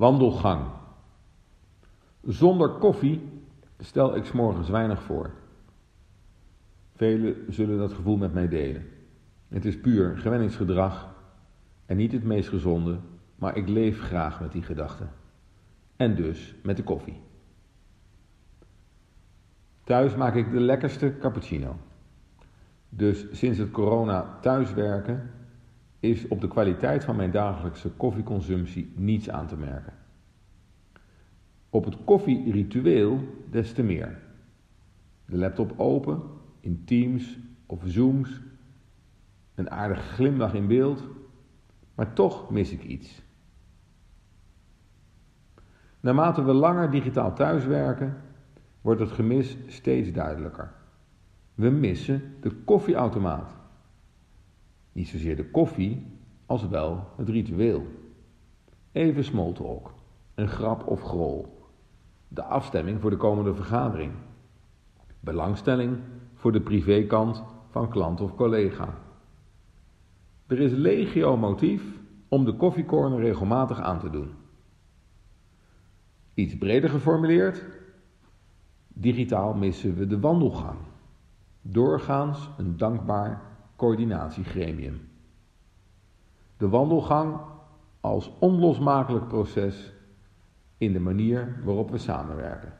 Wandelgang. 0.00 0.66
Zonder 2.22 2.68
koffie 2.68 3.20
stel 3.78 4.16
ik 4.16 4.24
's 4.24 4.32
morgens 4.32 4.68
weinig 4.68 5.02
voor. 5.02 5.30
Velen 6.94 7.44
zullen 7.48 7.78
dat 7.78 7.92
gevoel 7.92 8.16
met 8.16 8.32
mij 8.32 8.48
delen. 8.48 8.88
Het 9.48 9.64
is 9.64 9.80
puur 9.80 10.18
gewenningsgedrag 10.18 11.14
en 11.86 11.96
niet 11.96 12.12
het 12.12 12.24
meest 12.24 12.48
gezonde, 12.48 12.98
maar 13.36 13.56
ik 13.56 13.68
leef 13.68 14.00
graag 14.00 14.40
met 14.40 14.52
die 14.52 14.62
gedachte. 14.62 15.06
En 15.96 16.14
dus 16.14 16.54
met 16.62 16.76
de 16.76 16.82
koffie. 16.82 17.20
Thuis 19.84 20.14
maak 20.14 20.34
ik 20.34 20.52
de 20.52 20.60
lekkerste 20.60 21.18
cappuccino. 21.18 21.76
Dus 22.88 23.26
sinds 23.32 23.58
het 23.58 23.70
corona 23.70 24.38
thuiswerken 24.40 25.30
is 26.00 26.28
op 26.28 26.40
de 26.40 26.48
kwaliteit 26.48 27.04
van 27.04 27.16
mijn 27.16 27.30
dagelijkse 27.30 27.90
koffieconsumptie 27.90 28.92
niets 28.96 29.30
aan 29.30 29.46
te 29.46 29.56
merken. 29.56 29.92
Op 31.70 31.84
het 31.84 32.04
koffieritueel 32.04 33.20
des 33.50 33.72
te 33.72 33.82
meer. 33.82 34.18
De 35.26 35.36
laptop 35.36 35.72
open, 35.76 36.22
in 36.60 36.84
Teams 36.84 37.38
of 37.66 37.82
Zooms, 37.84 38.40
een 39.54 39.70
aardige 39.70 40.02
glimlach 40.02 40.54
in 40.54 40.66
beeld, 40.66 41.08
maar 41.94 42.12
toch 42.12 42.50
mis 42.50 42.72
ik 42.72 42.82
iets. 42.84 43.22
Naarmate 46.00 46.44
we 46.44 46.52
langer 46.52 46.90
digitaal 46.90 47.34
thuiswerken, 47.34 48.16
wordt 48.80 49.00
het 49.00 49.10
gemis 49.10 49.56
steeds 49.66 50.12
duidelijker. 50.12 50.72
We 51.54 51.70
missen 51.70 52.22
de 52.40 52.50
koffieautomaat. 52.50 53.59
Niet 54.92 55.08
zozeer 55.08 55.36
de 55.36 55.50
koffie, 55.50 56.06
als 56.46 56.68
wel 56.68 57.06
het 57.16 57.28
ritueel. 57.28 57.86
Even 58.92 59.24
smalltalk, 59.24 59.92
een 60.34 60.48
grap 60.48 60.86
of 60.86 61.00
grol. 61.00 61.58
De 62.28 62.42
afstemming 62.42 63.00
voor 63.00 63.10
de 63.10 63.16
komende 63.16 63.54
vergadering. 63.54 64.12
Belangstelling 65.20 65.98
voor 66.34 66.52
de 66.52 66.60
privékant 66.60 67.44
van 67.70 67.88
klant 67.88 68.20
of 68.20 68.34
collega. 68.34 68.98
Er 70.46 70.60
is 70.60 70.72
legio 70.72 71.36
motief 71.36 71.82
om 72.28 72.44
de 72.44 72.56
koffiecorner 72.56 73.20
regelmatig 73.20 73.80
aan 73.80 73.98
te 73.98 74.10
doen. 74.10 74.30
Iets 76.34 76.58
breder 76.58 76.90
geformuleerd, 76.90 77.64
digitaal 78.88 79.54
missen 79.54 79.94
we 79.94 80.06
de 80.06 80.20
wandelgang. 80.20 80.78
Doorgaans 81.62 82.50
een 82.58 82.76
dankbaar 82.76 83.49
coördinatiegremium. 83.80 85.00
De 86.56 86.68
wandelgang 86.68 87.40
als 88.00 88.30
onlosmakelijk 88.38 89.28
proces 89.28 89.92
in 90.78 90.92
de 90.92 91.00
manier 91.00 91.60
waarop 91.64 91.90
we 91.90 91.98
samenwerken. 91.98 92.72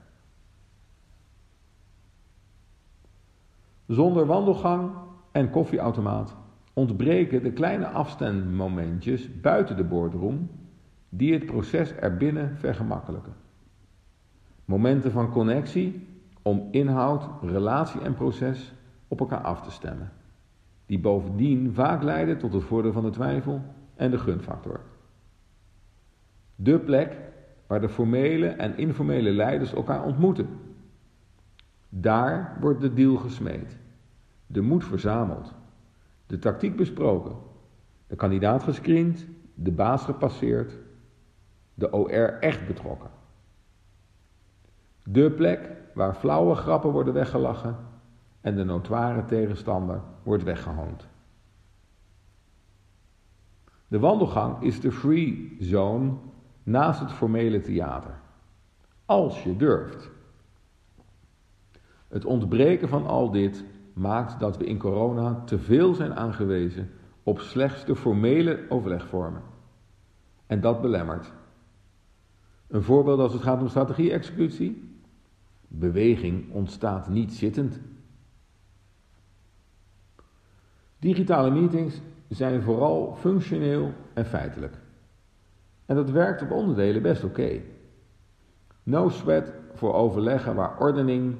Zonder 3.87 4.27
wandelgang 4.27 4.91
en 5.33 5.51
koffieautomaat 5.51 6.37
ontbreken 6.73 7.43
de 7.43 7.53
kleine 7.53 7.89
afstandmomentjes 7.89 9.41
buiten 9.41 9.77
de 9.77 9.85
boardroom 9.85 10.51
die 11.09 11.33
het 11.33 11.47
proces 11.47 11.93
erbinnen 11.93 12.57
vergemakkelijken. 12.57 13.35
Momenten 14.65 15.13
van 15.13 15.31
connectie 15.31 16.07
om 16.43 16.69
inhoud, 16.71 17.29
relatie 17.43 18.01
en 18.01 18.15
proces 18.15 18.73
op 19.09 19.21
elkaar 19.21 19.43
af 19.43 19.63
te 19.63 19.71
stemmen, 19.71 20.13
die 20.91 20.99
bovendien 20.99 21.73
vaak 21.73 22.03
leiden 22.03 22.39
tot 22.39 22.53
het 22.53 22.63
voordeel 22.63 22.93
van 22.93 23.03
de 23.03 23.11
twijfel 23.11 23.63
en 23.95 24.11
de 24.11 24.19
gunfactor. 24.19 24.81
De 26.55 26.79
plek 26.79 27.19
waar 27.67 27.81
de 27.81 27.89
formele 27.89 28.47
en 28.47 28.77
informele 28.77 29.31
leiders 29.31 29.73
elkaar 29.73 30.05
ontmoeten. 30.05 30.49
Daar 31.89 32.57
wordt 32.61 32.81
de 32.81 32.93
deal 32.93 33.17
gesmeed, 33.17 33.79
de 34.47 34.61
moed 34.61 34.85
verzameld, 34.85 35.55
de 36.27 36.39
tactiek 36.39 36.77
besproken, 36.77 37.37
de 38.07 38.17
kandidaat 38.17 38.63
gescreend, 38.63 39.27
de 39.55 39.73
baas 39.73 40.05
gepasseerd, 40.05 40.79
de 41.75 41.93
OR 41.93 42.39
echt 42.41 42.67
betrokken. 42.67 43.11
De 45.05 45.31
plek 45.31 45.71
waar 45.95 46.15
flauwe 46.15 46.55
grappen 46.55 46.91
worden 46.91 47.15
weggelachen 47.15 47.77
en 48.41 48.57
de 48.57 48.65
notoire 48.65 49.25
tegenstander 49.25 50.01
wordt 50.23 50.43
weggehoond. 50.43 51.09
De 53.89 53.99
wandelgang 53.99 54.63
is 54.63 54.81
de 54.81 54.93
free 54.93 55.57
zone 55.61 56.13
naast 56.63 57.01
het 57.01 57.13
formele 57.13 57.61
theater. 57.61 58.21
Als 59.05 59.43
je 59.43 59.57
durft. 59.57 60.11
Het 62.09 62.25
ontbreken 62.25 62.89
van 62.89 63.07
al 63.07 63.31
dit 63.31 63.65
maakt 63.93 64.41
dat 64.41 64.57
we 64.57 64.65
in 64.65 64.79
corona 64.79 65.43
te 65.45 65.59
veel 65.59 65.95
zijn 65.95 66.15
aangewezen 66.15 66.91
op 67.23 67.39
slechts 67.39 67.85
de 67.85 67.97
formele 67.97 68.67
overlegvormen. 68.69 69.43
En 70.47 70.61
dat 70.61 70.81
belemmert. 70.81 71.33
Een 72.67 72.83
voorbeeld 72.83 73.19
als 73.19 73.33
het 73.33 73.43
gaat 73.43 73.61
om 73.61 73.69
strategie-executie. 73.69 74.99
Beweging 75.69 76.53
ontstaat 76.53 77.09
niet 77.09 77.33
zittend. 77.33 77.81
Digitale 81.01 81.51
meetings 81.51 82.01
zijn 82.29 82.63
vooral 82.63 83.15
functioneel 83.15 83.93
en 84.15 84.27
feitelijk. 84.27 84.75
En 85.87 85.97
dat 85.97 86.11
werkt 86.11 86.43
op 86.43 86.51
onderdelen 86.51 87.03
best 87.03 87.25
oké. 87.25 87.61
No 88.83 89.09
sweat 89.09 89.53
voor 89.75 89.95
overleggen 89.95 90.55
waar 90.55 90.79
ordening, 90.79 91.37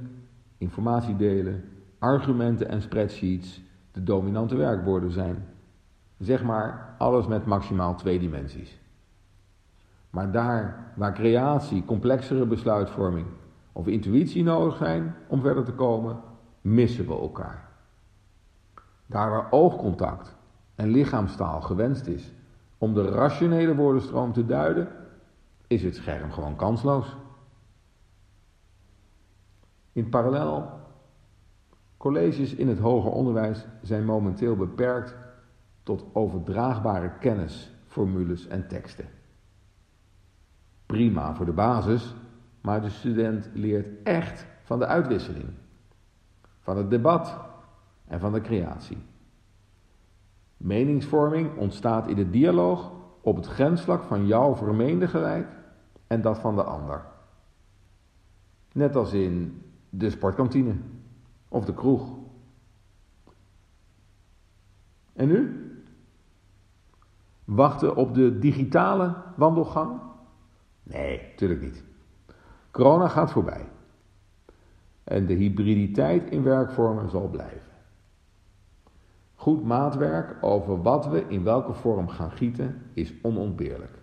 informatiedelen, 0.59 1.65
argumenten 1.99 2.69
en 2.69 2.83
spreadsheets 2.83 3.63
de 3.93 4.03
dominante 4.03 4.57
werkwoorden 4.57 5.11
zijn. 5.11 5.47
Zeg 6.19 6.43
maar 6.43 6.95
alles 6.99 7.27
met 7.27 7.47
maximaal 7.47 7.95
twee 7.95 8.19
dimensies. 8.19 8.81
Maar 10.11 10.33
daar 10.33 10.93
waar 10.97 11.15
creatie, 11.15 11.85
complexere 11.85 12.47
besluitvorming 12.47 13.27
of 13.73 13.87
intuïtie 13.87 14.43
nodig 14.43 14.77
zijn 14.77 15.15
om 15.29 15.41
verder 15.41 15.65
te 15.65 15.73
komen, 15.73 16.21
missen 16.61 17.07
we 17.07 17.13
elkaar. 17.13 17.70
Daar 19.11 19.31
waar 19.31 19.47
oogcontact 19.51 20.37
en 20.75 20.89
lichaamstaal 20.89 21.61
gewenst 21.61 22.07
is 22.07 22.33
om 22.79 22.95
de 22.95 23.09
rationele 23.09 23.75
woordenstroom 23.75 24.33
te 24.33 24.47
duiden, 24.47 24.89
is 25.67 25.83
het 25.83 25.95
scherm 25.95 26.33
gewoon 26.33 26.57
kansloos. 26.57 27.17
In 29.93 30.09
parallel, 30.09 30.71
colleges 31.97 32.55
in 32.55 32.69
het 32.69 32.79
hoger 32.79 33.11
onderwijs 33.11 33.67
zijn 33.83 34.05
momenteel 34.05 34.57
beperkt 34.57 35.15
tot 35.83 36.05
overdraagbare 36.13 37.13
kennis, 37.19 37.73
formules 37.87 38.47
en 38.47 38.69
teksten. 38.69 39.09
Prima 40.87 41.35
voor 41.35 41.47
de 41.47 41.53
basis, 41.53 42.15
maar 42.61 42.81
de 42.81 42.91
student 42.91 43.51
leert 43.55 44.03
echt 44.03 44.47
van 44.63 44.79
de 44.79 44.87
uitwisseling, 44.87 45.49
van 46.61 46.77
het 46.77 46.91
debat 46.91 47.50
en 48.11 48.21
van 48.21 48.33
de 48.33 48.41
creatie. 48.41 48.99
Meningsvorming 50.57 51.57
ontstaat 51.57 52.07
in 52.07 52.17
de 52.17 52.31
dialoog 52.31 52.93
op 53.21 53.37
het 53.37 53.47
grensvlak 53.47 54.03
van 54.03 54.27
jouw 54.27 54.57
vermeende 54.57 55.09
gelijk 55.09 55.49
en 56.07 56.21
dat 56.21 56.39
van 56.39 56.55
de 56.55 56.63
ander. 56.63 57.05
Net 58.73 58.97
als 58.97 59.13
in 59.13 59.63
de 59.89 60.11
sportkantine 60.11 60.75
of 61.49 61.65
de 61.65 61.75
kroeg. 61.75 62.13
En 65.13 65.29
nu? 65.29 65.73
Wachten 67.45 67.97
op 67.97 68.15
de 68.15 68.39
digitale 68.39 69.15
wandelgang? 69.37 70.01
Nee, 70.83 71.29
natuurlijk 71.31 71.61
niet. 71.61 71.85
Corona 72.71 73.09
gaat 73.09 73.31
voorbij. 73.31 73.69
En 75.05 75.27
de 75.27 75.35
hybriditeit 75.35 76.31
in 76.31 76.43
werkvormen 76.43 77.11
zal 77.11 77.29
blijven. 77.29 77.70
Goed 79.41 79.65
maatwerk 79.65 80.37
over 80.41 80.83
wat 80.83 81.07
we 81.07 81.25
in 81.29 81.43
welke 81.43 81.73
vorm 81.73 82.09
gaan 82.09 82.31
gieten 82.31 82.83
is 82.93 83.13
onontbeerlijk. 83.23 83.99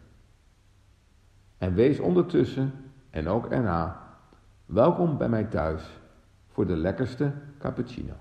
En 1.57 1.73
wees 1.73 1.99
ondertussen 1.99 2.73
en 3.09 3.27
ook 3.27 3.45
erna 3.45 4.01
welkom 4.65 5.17
bij 5.17 5.29
mij 5.29 5.43
thuis 5.43 5.99
voor 6.47 6.67
de 6.67 6.75
lekkerste 6.75 7.31
cappuccino. 7.59 8.13